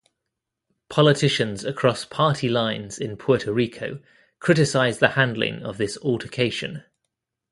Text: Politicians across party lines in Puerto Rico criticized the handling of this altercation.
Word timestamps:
Politicians 0.89 1.63
across 1.63 2.05
party 2.05 2.49
lines 2.49 2.97
in 2.97 3.15
Puerto 3.17 3.53
Rico 3.53 3.99
criticized 4.39 4.99
the 4.99 5.09
handling 5.09 5.61
of 5.61 5.77
this 5.77 5.95
altercation. 5.99 6.83